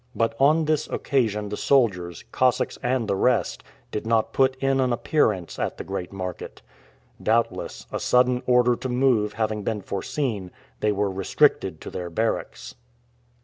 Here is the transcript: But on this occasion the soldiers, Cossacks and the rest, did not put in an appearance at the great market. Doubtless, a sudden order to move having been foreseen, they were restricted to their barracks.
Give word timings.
But 0.15 0.33
on 0.39 0.65
this 0.65 0.87
occasion 0.87 1.49
the 1.49 1.57
soldiers, 1.57 2.25
Cossacks 2.31 2.79
and 2.81 3.07
the 3.07 3.15
rest, 3.15 3.63
did 3.91 4.07
not 4.07 4.33
put 4.33 4.55
in 4.55 4.79
an 4.79 4.91
appearance 4.91 5.59
at 5.59 5.77
the 5.77 5.83
great 5.83 6.11
market. 6.11 6.63
Doubtless, 7.21 7.85
a 7.91 7.99
sudden 7.99 8.41
order 8.47 8.75
to 8.75 8.89
move 8.89 9.33
having 9.33 9.61
been 9.61 9.81
foreseen, 9.83 10.49
they 10.79 10.91
were 10.91 11.11
restricted 11.11 11.79
to 11.81 11.91
their 11.91 12.09
barracks. 12.09 12.73